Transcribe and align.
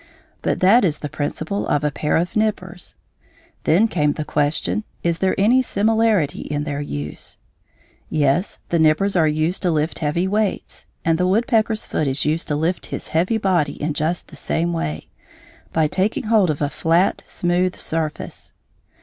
But 0.41 0.61
that 0.61 0.83
is 0.83 0.97
the 0.97 1.09
principle 1.09 1.67
of 1.67 1.83
a 1.83 1.91
pair 1.91 2.17
of 2.17 2.35
nippers. 2.35 2.95
Then 3.65 3.87
came 3.87 4.13
the 4.13 4.25
question, 4.25 4.83
is 5.03 5.19
there 5.19 5.39
any 5.39 5.61
similarity 5.61 6.39
in 6.41 6.63
their 6.63 6.81
use? 6.81 7.37
Yes, 8.09 8.57
the 8.69 8.79
nippers 8.79 9.15
are 9.15 9.27
used 9.27 9.61
to 9.61 9.69
lift 9.69 9.99
heavy 9.99 10.27
weights, 10.27 10.87
and 11.05 11.19
the 11.19 11.27
woodpecker's 11.27 11.85
foot 11.85 12.07
is 12.07 12.25
used 12.25 12.47
to 12.47 12.55
lift 12.55 12.87
his 12.87 13.09
heavy 13.09 13.37
body 13.37 13.73
in 13.73 13.93
just 13.93 14.29
the 14.29 14.35
same 14.35 14.73
way, 14.73 15.05
by 15.71 15.85
taking 15.85 16.23
hold 16.23 16.49
of 16.49 16.63
a 16.63 16.69
flat, 16.71 17.21
smooth 17.27 17.75
surface. 17.75 18.53